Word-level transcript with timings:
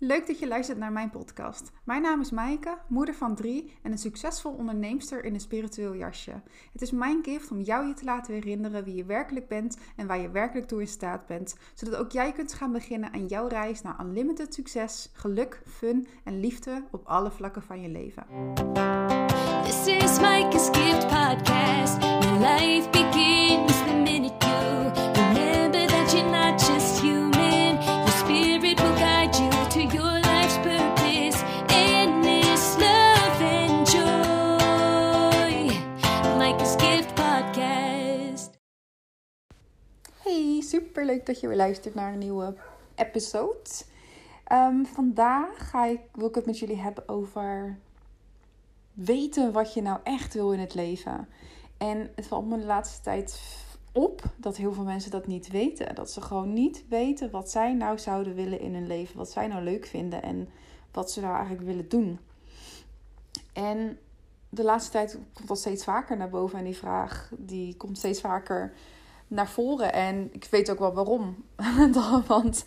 Leuk 0.00 0.26
dat 0.26 0.38
je 0.38 0.48
luistert 0.48 0.78
naar 0.78 0.92
mijn 0.92 1.10
podcast. 1.10 1.72
Mijn 1.84 2.02
naam 2.02 2.20
is 2.20 2.30
Maaike, 2.30 2.78
moeder 2.88 3.14
van 3.14 3.34
drie 3.34 3.72
en 3.82 3.92
een 3.92 3.98
succesvol 3.98 4.52
onderneemster 4.52 5.24
in 5.24 5.34
een 5.34 5.40
spiritueel 5.40 5.94
jasje. 5.94 6.42
Het 6.72 6.82
is 6.82 6.90
mijn 6.90 7.24
gift 7.24 7.50
om 7.50 7.60
jou 7.60 7.86
je 7.86 7.94
te 7.94 8.04
laten 8.04 8.34
herinneren 8.34 8.84
wie 8.84 8.94
je 8.94 9.04
werkelijk 9.04 9.48
bent 9.48 9.78
en 9.96 10.06
waar 10.06 10.18
je 10.18 10.30
werkelijk 10.30 10.66
toe 10.66 10.80
in 10.80 10.88
staat 10.88 11.26
bent, 11.26 11.56
zodat 11.74 12.00
ook 12.00 12.10
jij 12.10 12.32
kunt 12.32 12.54
gaan 12.54 12.72
beginnen 12.72 13.12
aan 13.12 13.26
jouw 13.26 13.46
reis 13.46 13.82
naar 13.82 14.00
unlimited 14.00 14.54
succes, 14.54 15.10
geluk, 15.12 15.62
fun 15.66 16.06
en 16.24 16.40
liefde 16.40 16.84
op 16.90 17.06
alle 17.06 17.30
vlakken 17.30 17.62
van 17.62 17.80
je 17.80 17.88
leven. 17.88 18.26
This 19.64 19.86
is 19.86 20.20
Mike's 20.20 20.68
Gift 20.72 21.06
Podcast. 21.06 22.02
Your 22.02 22.38
life 22.38 22.90
begins 22.90 23.78
the 23.78 24.00
minute 24.04 24.37
leuk 41.04 41.26
dat 41.26 41.40
je 41.40 41.48
weer 41.48 41.56
luistert 41.56 41.94
naar 41.94 42.12
een 42.12 42.18
nieuwe 42.18 42.54
episode. 42.94 43.70
Ehm, 44.44 44.84
vandaag 44.84 45.70
ga 45.70 45.86
ik, 45.86 46.00
wil 46.12 46.28
ik 46.28 46.34
het 46.34 46.46
met 46.46 46.58
jullie 46.58 46.80
hebben 46.80 47.08
over 47.08 47.78
weten 48.92 49.52
wat 49.52 49.74
je 49.74 49.82
nou 49.82 49.98
echt 50.02 50.34
wil 50.34 50.52
in 50.52 50.58
het 50.58 50.74
leven. 50.74 51.28
En 51.76 52.10
het 52.14 52.26
valt 52.26 52.46
me 52.46 52.58
de 52.58 52.64
laatste 52.64 53.02
tijd 53.02 53.40
op 53.92 54.22
dat 54.36 54.56
heel 54.56 54.72
veel 54.72 54.84
mensen 54.84 55.10
dat 55.10 55.26
niet 55.26 55.50
weten. 55.50 55.94
Dat 55.94 56.10
ze 56.10 56.20
gewoon 56.20 56.52
niet 56.52 56.84
weten 56.88 57.30
wat 57.30 57.50
zij 57.50 57.74
nou 57.74 57.98
zouden 57.98 58.34
willen 58.34 58.60
in 58.60 58.74
hun 58.74 58.86
leven. 58.86 59.16
Wat 59.16 59.30
zij 59.30 59.46
nou 59.46 59.62
leuk 59.62 59.86
vinden 59.86 60.22
en 60.22 60.48
wat 60.92 61.10
ze 61.10 61.20
nou 61.20 61.34
eigenlijk 61.34 61.66
willen 61.66 61.88
doen. 61.88 62.18
En 63.52 63.98
de 64.48 64.62
laatste 64.62 64.90
tijd 64.90 65.18
komt 65.32 65.48
dat 65.48 65.58
steeds 65.58 65.84
vaker 65.84 66.16
naar 66.16 66.30
boven. 66.30 66.58
En 66.58 66.64
die 66.64 66.76
vraag 66.76 67.30
die 67.36 67.76
komt 67.76 67.98
steeds 67.98 68.20
vaker 68.20 68.72
naar 69.28 69.48
voren. 69.48 69.92
En 69.92 70.28
ik 70.32 70.46
weet 70.50 70.70
ook 70.70 70.78
wel 70.78 70.94
waarom. 70.94 71.44
Want 72.26 72.64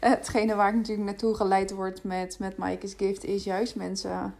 hetgene 0.00 0.54
waar 0.54 0.68
ik 0.68 0.74
natuurlijk 0.74 1.06
naartoe 1.06 1.34
geleid 1.34 1.70
word 1.70 2.04
met, 2.04 2.38
met 2.38 2.58
Mike's 2.58 2.94
Gift... 2.96 3.24
is 3.24 3.44
juist 3.44 3.76
mensen 3.76 4.34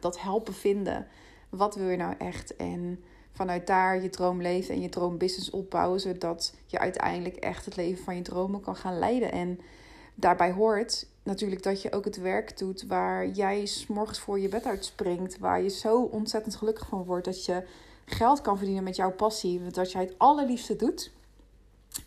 dat 0.00 0.20
helpen 0.20 0.54
vinden. 0.54 1.06
Wat 1.48 1.74
wil 1.74 1.88
je 1.88 1.96
nou 1.96 2.14
echt? 2.18 2.56
En 2.56 3.04
vanuit 3.32 3.66
daar 3.66 4.02
je 4.02 4.10
droom 4.10 4.42
leven 4.42 4.74
en 4.74 4.80
je 4.80 4.88
droombusiness 4.88 5.50
opbouwen... 5.50 6.00
zodat 6.00 6.54
je 6.66 6.78
uiteindelijk 6.78 7.36
echt 7.36 7.64
het 7.64 7.76
leven 7.76 8.04
van 8.04 8.16
je 8.16 8.22
dromen 8.22 8.60
kan 8.60 8.76
gaan 8.76 8.98
leiden. 8.98 9.32
En 9.32 9.60
daarbij 10.14 10.52
hoort 10.52 11.06
natuurlijk 11.22 11.62
dat 11.62 11.82
je 11.82 11.92
ook 11.92 12.04
het 12.04 12.20
werk 12.20 12.58
doet... 12.58 12.86
waar 12.86 13.28
jij 13.28 13.66
's 13.66 13.86
morgens 13.86 14.18
voor 14.18 14.40
je 14.40 14.48
bed 14.48 14.66
uitspringt. 14.66 15.38
Waar 15.38 15.62
je 15.62 15.70
zo 15.70 16.02
ontzettend 16.02 16.56
gelukkig 16.56 16.86
van 16.86 17.04
wordt 17.04 17.24
dat 17.24 17.44
je 17.44 17.62
geld 18.10 18.40
kan 18.40 18.56
verdienen 18.56 18.84
met 18.84 18.96
jouw 18.96 19.12
passie. 19.12 19.66
Dat 19.66 19.92
jij 19.92 20.02
het 20.02 20.14
allerliefste 20.18 20.76
doet. 20.76 21.12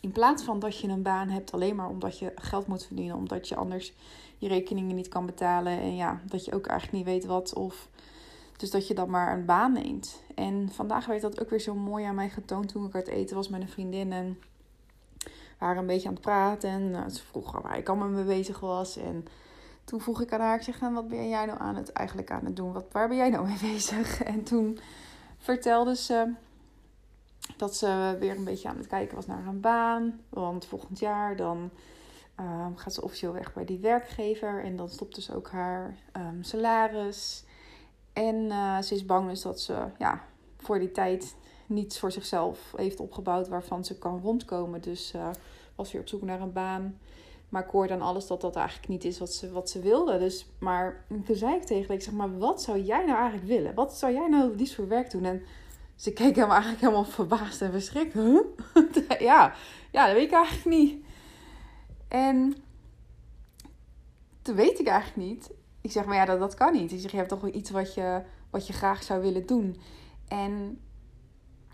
In 0.00 0.12
plaats 0.12 0.42
van 0.42 0.58
dat 0.58 0.78
je 0.78 0.88
een 0.88 1.02
baan 1.02 1.28
hebt 1.28 1.52
alleen 1.52 1.76
maar 1.76 1.88
omdat 1.88 2.18
je 2.18 2.32
geld 2.34 2.66
moet 2.66 2.86
verdienen. 2.86 3.16
Omdat 3.16 3.48
je 3.48 3.56
anders 3.56 3.92
je 4.38 4.48
rekeningen 4.48 4.96
niet 4.96 5.08
kan 5.08 5.26
betalen. 5.26 5.80
En 5.80 5.96
ja, 5.96 6.20
dat 6.24 6.44
je 6.44 6.54
ook 6.54 6.66
eigenlijk 6.66 6.98
niet 6.98 7.14
weet 7.14 7.24
wat. 7.24 7.54
Of 7.54 7.88
dus 8.56 8.70
dat 8.70 8.86
je 8.86 8.94
dan 8.94 9.10
maar 9.10 9.32
een 9.32 9.44
baan 9.44 9.72
neemt. 9.72 10.22
En 10.34 10.68
vandaag 10.72 11.06
werd 11.06 11.20
dat 11.20 11.40
ook 11.40 11.50
weer 11.50 11.60
zo 11.60 11.74
mooi 11.74 12.04
aan 12.04 12.14
mij 12.14 12.28
getoond 12.28 12.68
toen 12.68 12.86
ik 12.86 12.94
uit 12.94 13.08
eten 13.08 13.36
was 13.36 13.48
met 13.48 13.60
een 13.60 13.68
vriendin. 13.68 14.12
En 14.12 14.38
we 15.18 15.30
waren 15.58 15.78
een 15.78 15.86
beetje 15.86 16.08
aan 16.08 16.14
het 16.14 16.22
praten. 16.22 16.70
En 16.70 16.90
nou, 16.90 17.10
ze 17.10 17.22
vroeg 17.22 17.60
waar 17.60 17.78
ik 17.78 17.88
allemaal 17.88 18.08
mee 18.08 18.24
bezig 18.24 18.60
was. 18.60 18.96
En 18.96 19.26
toen 19.84 20.00
vroeg 20.00 20.20
ik 20.20 20.32
aan 20.32 20.40
haar, 20.40 20.56
ik 20.56 20.62
zeg, 20.62 20.80
en 20.80 20.92
wat 20.92 21.08
ben 21.08 21.28
jij 21.28 21.46
nou 21.46 21.58
aan 21.58 21.76
het, 21.76 21.92
eigenlijk 21.92 22.30
aan 22.30 22.44
het 22.44 22.56
doen? 22.56 22.72
Wat, 22.72 22.84
waar 22.92 23.08
ben 23.08 23.16
jij 23.16 23.30
nou 23.30 23.46
mee 23.46 23.58
bezig? 23.72 24.22
En 24.22 24.42
toen 24.42 24.78
vertelde 25.42 25.96
ze 25.96 26.32
dat 27.56 27.76
ze 27.76 28.16
weer 28.18 28.36
een 28.36 28.44
beetje 28.44 28.68
aan 28.68 28.76
het 28.76 28.86
kijken 28.86 29.16
was 29.16 29.26
naar 29.26 29.46
een 29.46 29.60
baan. 29.60 30.20
Want 30.28 30.64
volgend 30.64 30.98
jaar 30.98 31.36
dan 31.36 31.70
um, 32.40 32.76
gaat 32.76 32.94
ze 32.94 33.02
officieel 33.02 33.32
weg 33.32 33.52
bij 33.52 33.64
die 33.64 33.78
werkgever. 33.78 34.64
En 34.64 34.76
dan 34.76 34.88
stopt 34.88 35.14
dus 35.14 35.30
ook 35.30 35.50
haar 35.50 35.98
um, 36.16 36.42
salaris. 36.42 37.44
En 38.12 38.36
uh, 38.36 38.80
ze 38.80 38.94
is 38.94 39.06
bang 39.06 39.28
dus 39.28 39.42
dat 39.42 39.60
ze 39.60 39.84
ja, 39.98 40.24
voor 40.58 40.78
die 40.78 40.90
tijd 40.90 41.34
niets 41.66 41.98
voor 41.98 42.12
zichzelf 42.12 42.72
heeft 42.76 43.00
opgebouwd 43.00 43.48
waarvan 43.48 43.84
ze 43.84 43.98
kan 43.98 44.20
rondkomen. 44.20 44.80
Dus 44.80 45.14
uh, 45.14 45.28
was 45.74 45.92
weer 45.92 46.00
op 46.00 46.08
zoek 46.08 46.22
naar 46.22 46.40
een 46.40 46.52
baan. 46.52 46.98
Maar 47.52 47.68
ik 47.74 47.90
aan 47.90 48.02
alles 48.02 48.26
dat 48.26 48.40
dat 48.40 48.56
eigenlijk 48.56 48.88
niet 48.88 49.04
is 49.04 49.18
wat 49.18 49.32
ze, 49.34 49.52
wat 49.52 49.70
ze 49.70 49.80
wilde. 49.80 50.18
Dus, 50.18 50.46
maar 50.58 51.04
toen 51.24 51.36
zei 51.36 51.54
ik 51.54 51.62
tegen 51.62 51.86
haar, 51.86 51.96
ik 51.96 52.02
zeg 52.02 52.14
maar, 52.14 52.38
wat 52.38 52.62
zou 52.62 52.80
jij 52.80 53.04
nou 53.04 53.18
eigenlijk 53.18 53.46
willen? 53.46 53.74
Wat 53.74 53.94
zou 53.94 54.12
jij 54.12 54.28
nou 54.28 54.56
liefst 54.56 54.74
voor 54.74 54.88
werk 54.88 55.10
doen? 55.10 55.24
En 55.24 55.42
ze 55.96 56.12
keek 56.12 56.36
hem 56.36 56.50
eigenlijk 56.50 56.80
helemaal 56.80 57.04
verbaasd 57.04 57.62
en 57.62 57.70
verschrikt. 57.70 58.14
Ja, 59.18 59.54
ja, 59.90 60.06
dat 60.06 60.14
weet 60.14 60.26
ik 60.26 60.32
eigenlijk 60.32 60.76
niet. 60.76 61.04
En 62.08 62.54
toen 64.42 64.54
weet 64.54 64.78
ik 64.78 64.86
eigenlijk 64.86 65.28
niet. 65.28 65.50
Ik 65.80 65.92
zeg, 65.92 66.04
maar 66.04 66.16
ja, 66.16 66.24
dat, 66.24 66.38
dat 66.38 66.54
kan 66.54 66.72
niet. 66.72 66.92
Ik 66.92 67.00
zeg, 67.00 67.10
je 67.10 67.16
hebt 67.16 67.28
toch 67.28 67.40
wel 67.40 67.54
iets 67.54 67.70
wat 67.70 67.94
je, 67.94 68.22
wat 68.50 68.66
je 68.66 68.72
graag 68.72 69.02
zou 69.02 69.20
willen 69.20 69.46
doen. 69.46 69.80
En 70.28 70.80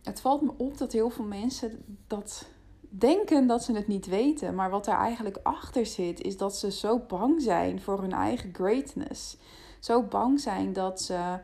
het 0.02 0.20
valt 0.20 0.42
me 0.42 0.52
op 0.56 0.78
dat 0.78 0.92
heel 0.92 1.10
veel 1.10 1.24
mensen 1.24 1.98
dat 2.06 2.46
denken 2.98 3.46
dat 3.46 3.64
ze 3.64 3.72
het 3.72 3.86
niet 3.86 4.06
weten. 4.06 4.54
Maar 4.54 4.70
wat 4.70 4.86
er 4.86 4.94
eigenlijk 4.94 5.38
achter 5.42 5.86
zit, 5.86 6.20
is 6.20 6.36
dat 6.36 6.56
ze 6.56 6.70
zo 6.70 6.98
bang 6.98 7.42
zijn 7.42 7.80
voor 7.80 8.00
hun 8.00 8.12
eigen 8.12 8.50
greatness. 8.54 9.36
Zo 9.78 10.02
bang 10.02 10.40
zijn 10.40 10.72
dat 10.72 11.00
ze 11.00 11.38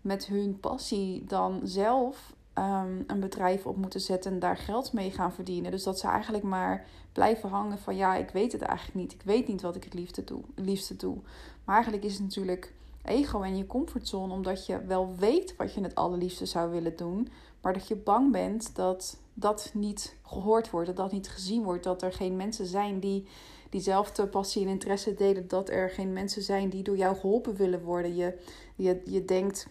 met 0.00 0.26
hun 0.26 0.60
passie 0.60 1.24
dan 1.24 1.60
zelf 1.64 2.34
um, 2.54 3.04
een 3.06 3.20
bedrijf 3.20 3.66
op 3.66 3.76
moeten 3.76 4.00
zetten 4.00 4.32
en 4.32 4.38
daar 4.38 4.56
geld 4.56 4.92
mee 4.92 5.10
gaan 5.10 5.32
verdienen. 5.32 5.70
Dus 5.70 5.82
dat 5.82 5.98
ze 5.98 6.08
eigenlijk 6.08 6.44
maar 6.44 6.86
blijven 7.12 7.48
hangen 7.48 7.78
van 7.78 7.96
ja, 7.96 8.14
ik 8.14 8.30
weet 8.30 8.52
het 8.52 8.62
eigenlijk 8.62 8.98
niet. 8.98 9.12
Ik 9.12 9.22
weet 9.22 9.48
niet 9.48 9.62
wat 9.62 9.76
ik 9.76 9.84
het 9.84 9.94
liefste 9.94 10.24
doe. 10.24 10.42
Het 10.54 10.64
liefste 10.64 10.96
doe. 10.96 11.16
Maar 11.64 11.74
eigenlijk 11.74 12.04
is 12.04 12.12
het 12.12 12.22
natuurlijk 12.22 12.72
ego 13.04 13.42
en 13.42 13.56
je 13.56 13.66
comfortzone, 13.66 14.32
omdat 14.32 14.66
je 14.66 14.84
wel 14.84 15.14
weet 15.16 15.56
wat 15.56 15.74
je 15.74 15.80
het 15.80 15.94
allerliefste 15.94 16.46
zou 16.46 16.70
willen 16.70 16.96
doen, 16.96 17.28
maar 17.60 17.72
dat 17.72 17.88
je 17.88 17.96
bang 17.96 18.32
bent 18.32 18.76
dat 18.76 19.20
dat 19.34 19.70
niet 19.74 20.16
gehoord 20.22 20.70
wordt, 20.70 20.86
dat 20.86 20.96
dat 20.96 21.12
niet 21.12 21.28
gezien 21.28 21.62
wordt, 21.62 21.84
dat 21.84 22.02
er 22.02 22.12
geen 22.12 22.36
mensen 22.36 22.66
zijn 22.66 23.00
die 23.00 23.26
diezelfde 23.70 24.26
passie 24.26 24.62
en 24.62 24.68
interesse 24.68 25.14
delen, 25.14 25.48
dat 25.48 25.68
er 25.68 25.90
geen 25.90 26.12
mensen 26.12 26.42
zijn 26.42 26.68
die 26.68 26.82
door 26.82 26.96
jou 26.96 27.16
geholpen 27.16 27.56
willen 27.56 27.82
worden. 27.82 28.14
Je, 28.14 28.38
je, 28.76 29.02
je 29.04 29.24
denkt 29.24 29.66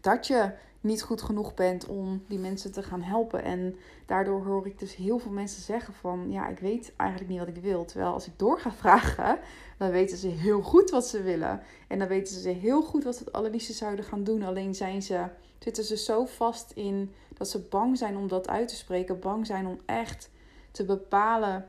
dat 0.00 0.26
je 0.26 0.52
niet 0.82 1.02
goed 1.02 1.22
genoeg 1.22 1.54
bent 1.54 1.86
om 1.86 2.22
die 2.28 2.38
mensen 2.38 2.72
te 2.72 2.82
gaan 2.82 3.02
helpen. 3.02 3.42
En 3.42 3.76
daardoor 4.06 4.44
hoor 4.44 4.66
ik 4.66 4.78
dus 4.78 4.96
heel 4.96 5.18
veel 5.18 5.30
mensen 5.30 5.62
zeggen 5.62 5.94
van... 5.94 6.30
ja, 6.30 6.48
ik 6.48 6.58
weet 6.58 6.92
eigenlijk 6.96 7.30
niet 7.30 7.38
wat 7.38 7.48
ik 7.48 7.56
wil. 7.56 7.84
Terwijl 7.84 8.12
als 8.12 8.26
ik 8.26 8.32
door 8.36 8.60
ga 8.60 8.72
vragen, 8.72 9.38
dan 9.78 9.90
weten 9.90 10.16
ze 10.16 10.28
heel 10.28 10.62
goed 10.62 10.90
wat 10.90 11.06
ze 11.06 11.22
willen. 11.22 11.62
En 11.88 11.98
dan 11.98 12.08
weten 12.08 12.40
ze 12.40 12.48
heel 12.48 12.82
goed 12.82 13.04
wat 13.04 13.16
ze 13.16 13.24
het 13.24 13.32
allerliefste 13.32 13.72
zouden 13.72 14.04
gaan 14.04 14.24
doen. 14.24 14.42
Alleen 14.42 14.74
zijn 14.74 15.02
ze, 15.02 15.24
zitten 15.58 15.84
ze 15.84 15.96
zo 15.96 16.24
vast 16.24 16.70
in 16.70 17.12
dat 17.34 17.48
ze 17.48 17.58
bang 17.58 17.98
zijn 17.98 18.16
om 18.16 18.28
dat 18.28 18.48
uit 18.48 18.68
te 18.68 18.76
spreken. 18.76 19.20
Bang 19.20 19.46
zijn 19.46 19.66
om 19.66 19.80
echt 19.86 20.30
te 20.70 20.84
bepalen 20.84 21.68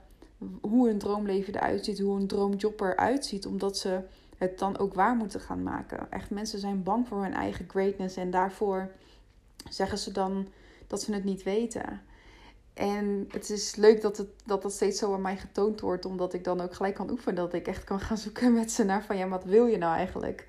hoe 0.61 0.87
hun 0.87 0.97
droomleven 0.97 1.55
eruit 1.55 1.85
ziet. 1.85 1.99
Hoe 1.99 2.19
een 2.19 2.27
droomjob 2.27 2.81
eruit 2.81 3.25
ziet. 3.25 3.45
Omdat 3.45 3.77
ze 3.77 4.01
het 4.43 4.59
dan 4.59 4.77
ook 4.77 4.93
waar 4.93 5.15
moeten 5.15 5.39
gaan 5.39 5.63
maken. 5.63 6.11
Echt, 6.11 6.29
mensen 6.29 6.59
zijn 6.59 6.83
bang 6.83 7.07
voor 7.07 7.21
hun 7.21 7.33
eigen 7.33 7.65
greatness 7.69 8.15
en 8.15 8.31
daarvoor 8.31 8.91
zeggen 9.69 9.97
ze 9.97 10.11
dan 10.11 10.47
dat 10.87 11.01
ze 11.01 11.13
het 11.13 11.23
niet 11.23 11.43
weten. 11.43 12.01
En 12.73 13.27
het 13.31 13.49
is 13.49 13.75
leuk 13.75 14.01
dat, 14.01 14.17
het, 14.17 14.27
dat 14.45 14.61
dat 14.61 14.73
steeds 14.73 14.99
zo 14.99 15.13
aan 15.13 15.21
mij 15.21 15.37
getoond 15.37 15.79
wordt, 15.79 16.05
omdat 16.05 16.33
ik 16.33 16.43
dan 16.43 16.61
ook 16.61 16.73
gelijk 16.73 16.95
kan 16.95 17.09
oefenen. 17.09 17.35
Dat 17.35 17.53
ik 17.53 17.67
echt 17.67 17.83
kan 17.83 17.99
gaan 17.99 18.17
zoeken 18.17 18.53
met 18.53 18.71
ze 18.71 18.83
naar 18.83 19.03
van 19.03 19.17
ja, 19.17 19.27
wat 19.27 19.43
wil 19.43 19.65
je 19.65 19.77
nou 19.77 19.95
eigenlijk? 19.95 20.47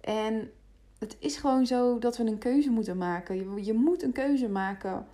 En 0.00 0.50
het 0.98 1.16
is 1.18 1.36
gewoon 1.36 1.66
zo 1.66 1.98
dat 1.98 2.16
we 2.16 2.24
een 2.24 2.38
keuze 2.38 2.70
moeten 2.70 2.96
maken. 2.96 3.36
Je, 3.36 3.64
je 3.64 3.72
moet 3.72 4.02
een 4.02 4.12
keuze 4.12 4.48
maken 4.48 5.06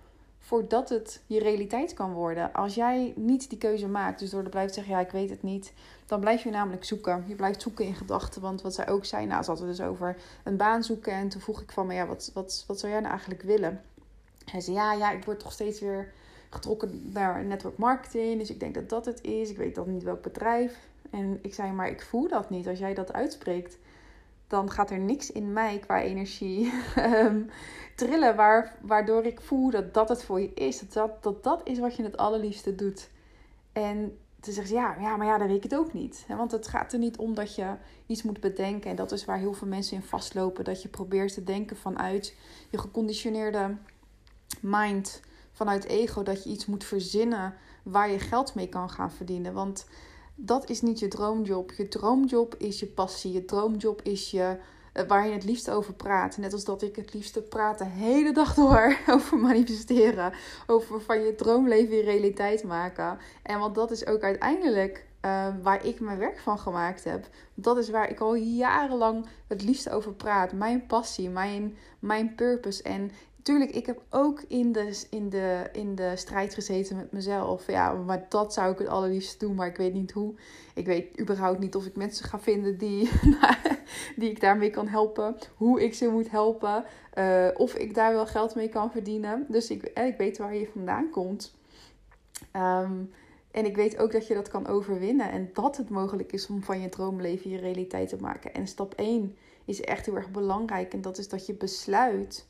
voordat 0.45 0.89
het 0.89 1.21
je 1.27 1.39
realiteit 1.39 1.93
kan 1.93 2.13
worden. 2.13 2.53
Als 2.53 2.75
jij 2.75 3.13
niet 3.15 3.49
die 3.49 3.57
keuze 3.57 3.87
maakt, 3.87 4.19
dus 4.19 4.29
door 4.29 4.43
te 4.43 4.49
blijven 4.49 4.73
zeggen, 4.73 4.93
ja, 4.93 4.99
ik 4.99 5.11
weet 5.11 5.29
het 5.29 5.43
niet, 5.43 5.73
dan 6.05 6.19
blijf 6.19 6.43
je 6.43 6.49
namelijk 6.49 6.83
zoeken. 6.83 7.23
Je 7.27 7.35
blijft 7.35 7.61
zoeken 7.61 7.85
in 7.85 7.95
gedachten, 7.95 8.41
want 8.41 8.61
wat 8.61 8.73
zij 8.73 8.89
ook 8.89 9.05
zei, 9.05 9.25
nou, 9.25 9.43
ze 9.43 9.49
hadden 9.49 9.67
dus 9.67 9.81
over 9.81 10.17
een 10.43 10.57
baan 10.57 10.83
zoeken. 10.83 11.13
En 11.13 11.29
toen 11.29 11.41
vroeg 11.41 11.61
ik 11.61 11.71
van, 11.71 11.85
maar 11.85 11.95
ja, 11.95 12.07
wat, 12.07 12.31
wat, 12.33 12.63
wat 12.67 12.79
zou 12.79 12.91
jij 12.91 13.01
nou 13.01 13.11
eigenlijk 13.11 13.41
willen? 13.41 13.81
Hij 14.45 14.61
zei, 14.61 14.75
ja, 14.75 14.93
ja, 14.93 15.11
ik 15.11 15.25
word 15.25 15.39
toch 15.39 15.51
steeds 15.51 15.79
weer 15.79 16.11
getrokken 16.49 17.09
naar 17.13 17.45
network 17.45 17.77
marketing, 17.77 18.39
dus 18.39 18.49
ik 18.49 18.59
denk 18.59 18.73
dat 18.73 18.89
dat 18.89 19.05
het 19.05 19.21
is. 19.21 19.49
Ik 19.49 19.57
weet 19.57 19.75
dan 19.75 19.93
niet 19.93 20.03
welk 20.03 20.21
bedrijf. 20.21 20.77
En 21.09 21.39
ik 21.41 21.53
zei, 21.53 21.71
maar 21.71 21.89
ik 21.89 22.01
voel 22.01 22.27
dat 22.27 22.49
niet. 22.49 22.67
Als 22.67 22.79
jij 22.79 22.93
dat 22.93 23.13
uitspreekt, 23.13 23.77
dan 24.53 24.71
gaat 24.71 24.91
er 24.91 24.99
niks 24.99 25.31
in 25.31 25.53
mij 25.53 25.79
qua 25.79 26.01
energie 26.01 26.73
ehm, 26.95 27.41
trillen. 27.95 28.35
Waar, 28.35 28.75
waardoor 28.81 29.25
ik 29.25 29.41
voel 29.41 29.69
dat 29.69 29.93
dat 29.93 30.09
het 30.09 30.23
voor 30.23 30.41
je 30.41 30.53
is. 30.53 30.79
Dat 30.79 30.93
dat, 30.93 31.23
dat 31.23 31.43
dat 31.43 31.61
is 31.63 31.79
wat 31.79 31.95
je 31.95 32.03
het 32.03 32.17
allerliefste 32.17 32.75
doet. 32.75 33.09
En 33.71 34.17
dan 34.39 34.53
zeggen 34.53 34.67
ze 34.67 34.73
ja, 34.73 34.95
ja, 34.99 35.17
maar 35.17 35.27
ja, 35.27 35.37
dan 35.37 35.47
weet 35.47 35.55
ik 35.55 35.63
het 35.63 35.75
ook 35.75 35.93
niet. 35.93 36.25
Want 36.27 36.51
het 36.51 36.67
gaat 36.67 36.93
er 36.93 36.99
niet 36.99 37.17
om 37.17 37.33
dat 37.33 37.55
je 37.55 37.73
iets 38.05 38.23
moet 38.23 38.39
bedenken. 38.39 38.89
En 38.89 38.95
dat 38.95 39.11
is 39.11 39.25
waar 39.25 39.37
heel 39.37 39.53
veel 39.53 39.67
mensen 39.67 39.95
in 39.95 40.03
vastlopen. 40.03 40.63
Dat 40.63 40.81
je 40.81 40.89
probeert 40.89 41.33
te 41.33 41.43
denken 41.43 41.77
vanuit 41.77 42.35
je 42.69 42.77
geconditioneerde 42.77 43.75
mind, 44.61 45.21
vanuit 45.51 45.85
ego, 45.85 46.23
dat 46.23 46.43
je 46.43 46.49
iets 46.49 46.65
moet 46.65 46.83
verzinnen 46.83 47.53
waar 47.83 48.09
je 48.09 48.19
geld 48.19 48.55
mee 48.55 48.69
kan 48.69 48.89
gaan 48.89 49.11
verdienen. 49.11 49.53
Want 49.53 49.85
dat 50.35 50.69
is 50.69 50.81
niet 50.81 50.99
je 50.99 51.07
droomjob. 51.07 51.71
Je 51.71 51.87
droomjob 51.87 52.55
is 52.57 52.79
je 52.79 52.87
passie. 52.87 53.31
Je 53.31 53.45
droomjob 53.45 54.01
is 54.01 54.31
je 54.31 54.57
eh, 54.93 55.07
waar 55.07 55.27
je 55.27 55.33
het 55.33 55.43
liefst 55.43 55.69
over 55.69 55.93
praat. 55.93 56.37
Net 56.37 56.53
als 56.53 56.63
dat 56.63 56.81
ik 56.81 56.95
het 56.95 57.13
liefste 57.13 57.41
praat 57.41 57.77
de 57.77 57.85
hele 57.85 58.31
dag 58.31 58.53
door 58.53 58.97
over 59.15 59.37
manifesteren. 59.37 60.33
Over 60.67 61.01
van 61.01 61.21
je 61.21 61.35
droomleven 61.35 61.95
je 61.95 62.03
realiteit 62.03 62.63
maken. 62.63 63.17
En 63.43 63.59
want 63.59 63.75
dat 63.75 63.91
is 63.91 64.05
ook 64.05 64.21
uiteindelijk 64.21 65.05
uh, 65.25 65.47
waar 65.61 65.85
ik 65.85 65.99
mijn 65.99 66.17
werk 66.17 66.39
van 66.39 66.59
gemaakt 66.59 67.03
heb. 67.03 67.27
Dat 67.53 67.77
is 67.77 67.89
waar 67.89 68.09
ik 68.09 68.19
al 68.19 68.35
jarenlang 68.35 69.25
het 69.47 69.63
liefst 69.63 69.89
over 69.89 70.13
praat. 70.13 70.53
Mijn 70.53 70.85
passie, 70.85 71.29
mijn, 71.29 71.77
mijn 71.99 72.35
purpose. 72.35 72.83
En 72.83 73.11
tuurlijk, 73.43 73.71
ik 73.71 73.85
heb 73.85 74.01
ook 74.09 74.43
in 74.47 74.71
de, 74.71 75.03
in, 75.09 75.29
de, 75.29 75.69
in 75.71 75.95
de 75.95 76.15
strijd 76.15 76.53
gezeten 76.53 76.95
met 76.95 77.11
mezelf. 77.11 77.67
Ja, 77.67 77.93
maar 77.93 78.25
dat 78.29 78.53
zou 78.53 78.71
ik 78.71 78.77
het 78.77 78.87
allerliefst 78.87 79.39
doen, 79.39 79.55
maar 79.55 79.67
ik 79.67 79.77
weet 79.77 79.93
niet 79.93 80.11
hoe. 80.11 80.33
Ik 80.73 80.85
weet 80.85 81.19
überhaupt 81.19 81.59
niet 81.59 81.75
of 81.75 81.85
ik 81.85 81.95
mensen 81.95 82.25
ga 82.25 82.39
vinden 82.39 82.77
die, 82.77 83.09
die 84.15 84.29
ik 84.29 84.41
daarmee 84.41 84.69
kan 84.69 84.87
helpen. 84.87 85.35
Hoe 85.55 85.83
ik 85.83 85.93
ze 85.93 86.09
moet 86.09 86.31
helpen. 86.31 86.85
Uh, 87.17 87.47
of 87.55 87.75
ik 87.75 87.93
daar 87.93 88.13
wel 88.13 88.27
geld 88.27 88.55
mee 88.55 88.69
kan 88.69 88.91
verdienen. 88.91 89.45
Dus 89.47 89.69
ik, 89.69 89.83
ik 89.83 90.17
weet 90.17 90.37
waar 90.37 90.55
je 90.55 90.69
vandaan 90.73 91.09
komt. 91.09 91.55
Um, 92.55 93.11
en 93.51 93.65
ik 93.65 93.75
weet 93.75 93.97
ook 93.97 94.11
dat 94.11 94.27
je 94.27 94.33
dat 94.33 94.49
kan 94.49 94.67
overwinnen. 94.67 95.31
En 95.31 95.49
dat 95.53 95.77
het 95.77 95.89
mogelijk 95.89 96.31
is 96.31 96.47
om 96.47 96.63
van 96.63 96.81
je 96.81 96.89
droomleven 96.89 97.49
je 97.49 97.57
realiteit 97.57 98.09
te 98.09 98.17
maken. 98.19 98.53
En 98.53 98.67
stap 98.67 98.93
1 98.93 99.35
is 99.65 99.81
echt 99.81 100.05
heel 100.05 100.15
erg 100.15 100.31
belangrijk. 100.31 100.93
En 100.93 101.01
dat 101.01 101.17
is 101.17 101.29
dat 101.29 101.45
je 101.45 101.53
besluit 101.53 102.45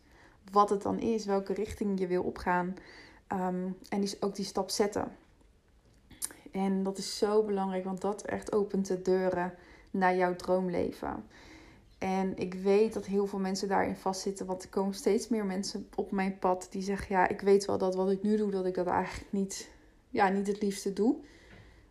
wat 0.53 0.69
het 0.69 0.81
dan 0.81 0.99
is, 0.99 1.25
welke 1.25 1.53
richting 1.53 1.99
je 1.99 2.07
wil 2.07 2.23
opgaan. 2.23 2.75
Um, 3.31 3.77
en 3.89 4.01
die, 4.01 4.17
ook 4.19 4.35
die 4.35 4.45
stap 4.45 4.69
zetten. 4.69 5.11
En 6.51 6.83
dat 6.83 6.97
is 6.97 7.17
zo 7.17 7.43
belangrijk, 7.43 7.83
want 7.83 8.01
dat 8.01 8.21
echt 8.21 8.53
opent 8.53 8.87
de 8.87 9.01
deuren 9.01 9.53
naar 9.91 10.15
jouw 10.15 10.35
droomleven. 10.35 11.25
En 11.97 12.37
ik 12.37 12.53
weet 12.53 12.93
dat 12.93 13.05
heel 13.05 13.27
veel 13.27 13.39
mensen 13.39 13.67
daarin 13.67 13.95
vastzitten, 13.95 14.45
want 14.45 14.63
er 14.63 14.69
komen 14.69 14.93
steeds 14.93 15.27
meer 15.27 15.45
mensen 15.45 15.87
op 15.95 16.11
mijn 16.11 16.39
pad 16.39 16.67
die 16.71 16.81
zeggen: 16.81 17.15
Ja, 17.15 17.27
ik 17.27 17.41
weet 17.41 17.65
wel 17.65 17.77
dat 17.77 17.95
wat 17.95 18.11
ik 18.11 18.23
nu 18.23 18.37
doe, 18.37 18.51
dat 18.51 18.65
ik 18.65 18.75
dat 18.75 18.87
eigenlijk 18.87 19.31
niet, 19.31 19.69
ja, 20.09 20.29
niet 20.29 20.47
het 20.47 20.61
liefste 20.61 20.93
doe. 20.93 21.15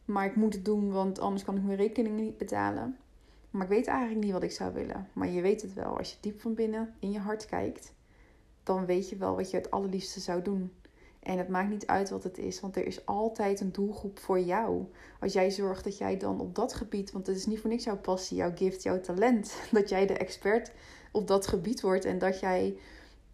Maar 0.05 0.27
ik 0.27 0.37
moet 0.37 0.55
het 0.55 0.65
doen, 0.65 0.93
want 0.93 1.19
anders 1.19 1.45
kan 1.45 1.57
ik 1.57 1.63
mijn 1.63 1.77
rekeningen 1.77 2.25
niet 2.25 2.39
betalen. 2.39 2.97
Maar 3.51 3.63
ik 3.63 3.69
weet 3.69 3.87
eigenlijk 3.87 4.25
niet 4.25 4.33
wat 4.33 4.43
ik 4.43 4.53
zou 4.53 4.75
willen. 4.75 5.09
Maar 5.13 5.29
je 5.29 5.41
weet 5.41 5.63
het 5.63 5.75
wel 5.75 5.99
als 5.99 6.11
je 6.11 6.17
diep 6.21 6.41
van 6.41 6.55
binnen 6.55 6.95
in 6.99 7.11
je 7.11 7.19
hart 7.19 7.47
kijkt 7.47 7.93
dan 8.63 8.87
weet 8.87 9.09
je 9.09 9.17
wel 9.17 9.37
wat 9.37 9.51
je 9.51 9.57
het 9.57 9.71
allerliefste 9.71 10.21
zou 10.21 10.43
doen. 10.43 10.73
En 11.23 11.39
het 11.39 11.49
maakt 11.49 11.71
niet 11.71 11.87
uit 11.87 12.11
wat 12.11 12.25
het 12.25 12.39
is, 12.39 12.61
want 12.61 12.77
er 12.77 12.87
is 12.87 13.07
altijd 13.07 13.61
een 13.61 13.73
doelgroep 13.73 14.19
voor 14.19 14.41
jou. 14.41 14.85
Als 15.21 15.33
jij 15.33 15.51
zorgt 15.51 15.85
dat 15.85 15.99
jij 15.99 16.17
dan 16.17 16.41
op 16.41 16.55
dat 16.55 16.75
gebied, 16.75 17.13
want 17.13 17.27
het 17.27 17.37
is 17.37 17.47
niet 17.47 17.61
voor 17.61 17.71
niks 17.71 17.85
jouw 17.85 17.99
passie, 17.99 18.37
jouw 18.37 18.53
gift, 18.55 18.83
jouw 18.83 19.01
talent, 19.01 19.55
dat 19.71 19.89
jij 19.89 20.07
de 20.07 20.17
expert 20.17 20.73
op 21.13 21.27
dat 21.27 21.47
gebied 21.47 21.81
wordt 21.81 22.05
en 22.05 22.19
dat 22.19 22.41
jij 22.41 22.77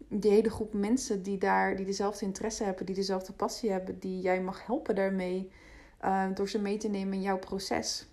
die 0.08 0.30
hele 0.30 0.50
groep 0.50 0.72
mensen 0.72 1.22
die 1.22 1.38
daar, 1.38 1.76
die 1.76 1.86
dezelfde 1.86 2.25
interesse 2.25 2.64
hebben, 2.64 2.86
die 2.86 2.94
dezelfde 2.94 3.32
passie 3.32 3.70
hebben, 3.70 3.98
die 3.98 4.20
jij 4.20 4.40
mag 4.40 4.66
helpen 4.66 4.94
daarmee, 4.94 5.50
uh, 6.04 6.25
door 6.34 6.48
ze 6.48 6.58
mee 6.58 6.76
te 6.76 6.88
nemen 6.88 7.14
in 7.14 7.22
jouw 7.22 7.38
proces. 7.38 8.06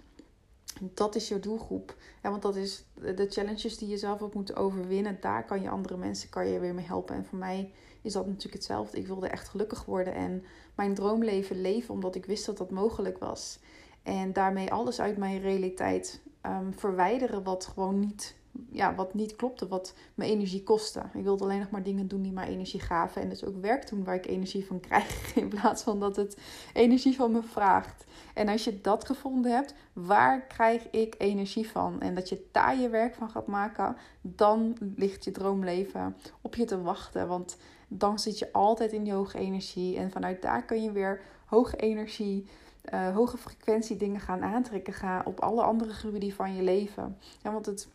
Dat 0.81 1.15
is 1.15 1.27
je 1.27 1.39
doelgroep. 1.39 1.95
Ja, 2.23 2.29
want 2.29 2.41
dat 2.41 2.55
is 2.55 2.85
de 2.93 3.27
challenges 3.29 3.77
die 3.77 3.87
je 3.87 3.97
zelf 3.97 4.21
ook 4.21 4.33
moet 4.33 4.55
overwinnen. 4.55 5.17
Daar 5.21 5.45
kan 5.45 5.61
je 5.61 5.69
andere 5.69 5.97
mensen 5.97 6.29
kan 6.29 6.47
je 6.47 6.59
weer 6.59 6.73
mee 6.73 6.85
helpen. 6.85 7.15
En 7.15 7.25
voor 7.25 7.37
mij 7.37 7.71
is 8.01 8.13
dat 8.13 8.25
natuurlijk 8.25 8.53
hetzelfde. 8.53 8.97
Ik 8.97 9.07
wilde 9.07 9.27
echt 9.27 9.49
gelukkig 9.49 9.85
worden 9.85 10.13
en 10.13 10.43
mijn 10.75 10.93
droomleven 10.93 11.61
leven 11.61 11.93
omdat 11.93 12.15
ik 12.15 12.25
wist 12.25 12.45
dat 12.45 12.57
dat 12.57 12.71
mogelijk 12.71 13.17
was. 13.17 13.59
En 14.03 14.33
daarmee 14.33 14.71
alles 14.71 15.01
uit 15.01 15.17
mijn 15.17 15.41
realiteit 15.41 16.21
um, 16.45 16.73
verwijderen 16.73 17.43
wat 17.43 17.65
gewoon 17.65 17.99
niet 17.99 18.35
ja, 18.71 18.95
wat 18.95 19.13
niet 19.13 19.35
klopte, 19.35 19.67
wat 19.67 19.93
mijn 20.13 20.29
energie 20.29 20.63
kostte. 20.63 21.03
Ik 21.13 21.23
wilde 21.23 21.43
alleen 21.43 21.59
nog 21.59 21.69
maar 21.69 21.83
dingen 21.83 22.07
doen 22.07 22.21
die 22.21 22.31
mij 22.31 22.47
energie 22.47 22.79
gaven. 22.79 23.21
En 23.21 23.29
dus 23.29 23.45
ook 23.45 23.61
werk 23.61 23.89
doen 23.89 24.03
waar 24.03 24.15
ik 24.15 24.25
energie 24.25 24.65
van 24.65 24.79
krijg. 24.79 25.35
In 25.35 25.47
plaats 25.47 25.83
van 25.83 25.99
dat 25.99 26.15
het 26.15 26.37
energie 26.73 27.15
van 27.15 27.31
me 27.31 27.41
vraagt. 27.43 28.05
En 28.33 28.47
als 28.47 28.63
je 28.63 28.81
dat 28.81 29.05
gevonden 29.05 29.51
hebt, 29.51 29.73
waar 29.93 30.41
krijg 30.41 30.89
ik 30.89 31.15
energie 31.17 31.69
van? 31.69 32.01
En 32.01 32.15
dat 32.15 32.29
je 32.29 32.45
daar 32.51 32.79
je 32.79 32.89
werk 32.89 33.15
van 33.15 33.29
gaat 33.29 33.47
maken, 33.47 33.95
dan 34.21 34.77
ligt 34.95 35.23
je 35.23 35.31
droomleven 35.31 36.15
op 36.41 36.55
je 36.55 36.65
te 36.65 36.81
wachten. 36.81 37.27
Want 37.27 37.57
dan 37.87 38.19
zit 38.19 38.39
je 38.39 38.53
altijd 38.53 38.91
in 38.91 39.03
die 39.03 39.13
hoge 39.13 39.37
energie. 39.37 39.97
En 39.97 40.11
vanuit 40.11 40.41
daar 40.41 40.65
kun 40.65 40.83
je 40.83 40.91
weer 40.91 41.21
hoge 41.45 41.75
energie. 41.75 42.47
Uh, 42.93 43.15
hoge 43.15 43.37
frequentie 43.37 43.95
dingen 43.95 44.19
gaan 44.19 44.43
aantrekken 44.43 44.93
gaan 44.93 45.25
op 45.25 45.39
alle 45.39 45.61
andere 45.61 45.91
gebieden 45.91 46.31
van 46.31 46.55
je 46.55 46.61
leven. 46.61 47.17
Ja, 47.41 47.51
want 47.51 47.65
het, 47.65 47.87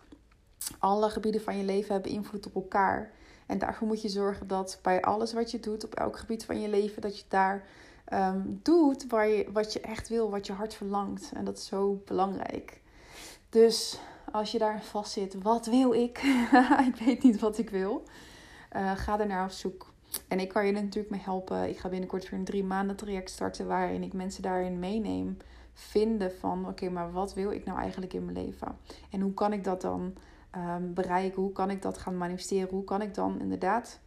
alle 0.78 1.10
gebieden 1.10 1.40
van 1.40 1.56
je 1.56 1.64
leven 1.64 1.92
hebben 1.92 2.10
invloed 2.10 2.46
op 2.46 2.54
elkaar. 2.54 3.10
En 3.46 3.58
daarvoor 3.58 3.86
moet 3.86 4.02
je 4.02 4.08
zorgen 4.08 4.46
dat 4.46 4.78
bij 4.82 5.02
alles 5.02 5.32
wat 5.32 5.50
je 5.50 5.60
doet, 5.60 5.84
op 5.84 5.94
elk 5.94 6.18
gebied 6.18 6.44
van 6.44 6.60
je 6.60 6.68
leven, 6.68 7.02
dat 7.02 7.18
je 7.18 7.24
daar 7.28 7.64
um, 8.12 8.60
doet 8.62 9.06
waar 9.06 9.28
je, 9.28 9.48
wat 9.52 9.72
je 9.72 9.80
echt 9.80 10.08
wil, 10.08 10.30
wat 10.30 10.46
je 10.46 10.52
hart 10.52 10.74
verlangt. 10.74 11.32
En 11.34 11.44
dat 11.44 11.58
is 11.58 11.66
zo 11.66 12.02
belangrijk. 12.04 12.80
Dus 13.48 13.98
als 14.32 14.52
je 14.52 14.58
daar 14.58 14.82
vast 14.82 15.12
zit, 15.12 15.42
wat 15.42 15.66
wil 15.66 15.92
ik? 15.92 16.18
ik 16.92 16.96
weet 17.04 17.22
niet 17.22 17.40
wat 17.40 17.58
ik 17.58 17.70
wil. 17.70 18.02
Uh, 18.76 18.96
ga 18.96 19.20
er 19.20 19.26
naar 19.26 19.44
op 19.44 19.50
zoek. 19.50 19.92
En 20.28 20.40
ik 20.40 20.48
kan 20.48 20.66
je 20.66 20.72
natuurlijk 20.72 21.10
mee 21.10 21.20
helpen. 21.24 21.68
Ik 21.68 21.78
ga 21.78 21.88
binnenkort 21.88 22.28
weer 22.28 22.38
een 22.38 22.44
drie 22.44 22.64
maanden 22.64 22.96
traject 22.96 23.30
starten 23.30 23.66
waarin 23.66 24.02
ik 24.02 24.12
mensen 24.12 24.42
daarin 24.42 24.78
meeneem. 24.78 25.36
Vinden 25.72 26.32
van 26.32 26.68
oké, 26.68 26.88
maar 26.88 27.12
wat 27.12 27.34
wil 27.34 27.50
ik 27.50 27.64
nou 27.64 27.78
eigenlijk 27.78 28.12
in 28.12 28.24
mijn 28.24 28.46
leven? 28.46 28.78
En 29.10 29.20
hoe 29.20 29.34
kan 29.34 29.52
ik 29.52 29.64
dat 29.64 29.80
dan 29.80 30.14
um? 30.56 31.32
Hoe 31.34 31.52
kan 31.52 31.70
ik 31.70 31.82
dat 31.82 31.98
gaan 31.98 32.16
manifesteren? 32.16 32.68
Hoe 32.68 32.84
kan 32.84 33.02
ik 33.02 33.14
dan 33.14 33.40
inderdaad 33.40 34.00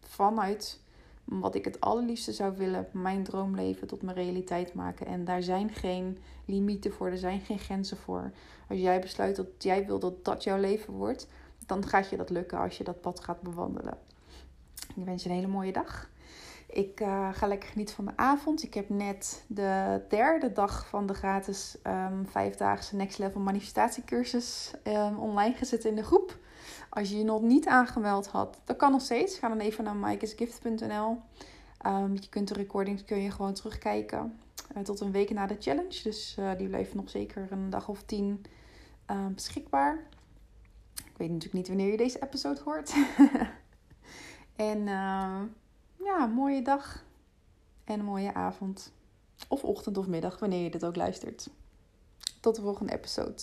vanuit 0.00 0.80
wat 1.24 1.54
ik 1.54 1.64
het 1.64 1.80
allerliefste 1.80 2.32
zou 2.32 2.56
willen, 2.56 2.88
mijn 2.92 3.24
droomleven 3.24 3.86
tot 3.86 4.02
mijn 4.02 4.16
realiteit 4.16 4.74
maken? 4.74 5.06
En 5.06 5.24
daar 5.24 5.42
zijn 5.42 5.70
geen 5.70 6.18
limieten 6.44 6.92
voor, 6.92 7.06
er 7.08 7.18
zijn 7.18 7.40
geen 7.40 7.58
grenzen 7.58 7.96
voor. 7.96 8.32
Als 8.68 8.78
jij 8.78 9.00
besluit 9.00 9.36
dat 9.36 9.46
jij 9.58 9.86
wil 9.86 9.98
dat 9.98 10.24
dat 10.24 10.44
jouw 10.44 10.58
leven 10.58 10.92
wordt, 10.92 11.28
dan 11.66 11.86
gaat 11.86 12.08
je 12.08 12.16
dat 12.16 12.30
lukken 12.30 12.58
als 12.58 12.78
je 12.78 12.84
dat 12.84 13.00
pad 13.00 13.20
gaat 13.20 13.40
bewandelen. 13.40 13.98
Ik 14.94 15.04
wens 15.04 15.22
je 15.22 15.28
een 15.28 15.34
hele 15.34 15.46
mooie 15.46 15.72
dag. 15.72 16.10
Ik 16.72 17.00
uh, 17.00 17.28
ga 17.32 17.46
lekker 17.46 17.68
genieten 17.68 17.94
van 17.94 18.04
de 18.04 18.16
avond. 18.16 18.62
Ik 18.62 18.74
heb 18.74 18.88
net 18.88 19.44
de 19.46 20.02
derde 20.08 20.52
dag 20.52 20.88
van 20.88 21.06
de 21.06 21.14
gratis 21.14 21.76
um, 21.86 22.26
vijfdaagse 22.26 22.96
Next 22.96 23.18
Level 23.18 23.40
manifestatiecursus 23.40 24.72
um, 24.84 25.18
online 25.18 25.54
gezet 25.54 25.84
in 25.84 25.94
de 25.96 26.02
groep. 26.02 26.38
Als 26.90 27.10
je 27.10 27.18
je 27.18 27.24
nog 27.24 27.42
niet 27.42 27.66
aangemeld 27.66 28.26
had, 28.26 28.60
dat 28.64 28.76
kan 28.76 28.90
nog 28.90 29.00
steeds. 29.00 29.38
Ga 29.38 29.48
dan 29.48 29.58
even 29.58 29.84
naar 29.84 29.96
mikesgift.nl. 29.96 31.08
Um, 31.10 31.18
ehm, 31.78 32.14
je 32.14 32.28
kunt 32.28 32.48
de 32.48 32.54
recordings 32.54 33.04
kun 33.04 33.22
je 33.22 33.30
gewoon 33.30 33.54
terugkijken 33.54 34.38
uh, 34.76 34.82
tot 34.82 35.00
een 35.00 35.12
week 35.12 35.30
na 35.30 35.46
de 35.46 35.56
challenge. 35.58 36.02
Dus 36.02 36.36
uh, 36.38 36.50
die 36.56 36.68
blijft 36.68 36.94
nog 36.94 37.10
zeker 37.10 37.46
een 37.50 37.70
dag 37.70 37.88
of 37.88 38.02
tien 38.02 38.44
beschikbaar. 39.34 40.06
Ik 40.94 41.16
weet 41.16 41.30
natuurlijk 41.30 41.54
niet 41.54 41.68
wanneer 41.68 41.90
je 41.90 41.96
deze 41.96 42.22
episode 42.22 42.60
hoort. 42.64 42.94
en 44.56 44.88
ja, 46.04 46.26
mooie 46.26 46.62
dag 46.62 47.04
en 47.84 47.98
een 47.98 48.04
mooie 48.04 48.34
avond. 48.34 48.92
Of 49.48 49.64
ochtend 49.64 49.98
of 49.98 50.06
middag, 50.06 50.38
wanneer 50.38 50.62
je 50.62 50.70
dit 50.70 50.84
ook 50.84 50.96
luistert. 50.96 51.50
Tot 52.40 52.56
de 52.56 52.62
volgende 52.62 52.92
episode. 52.92 53.42